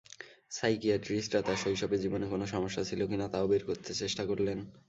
[0.51, 4.57] সাইকিয়াট্রিস্টরা তার শৈশবের জীবনে কোনো সমস্যা ছিল কি না তাও বের করতে চেষ্টা করলেন।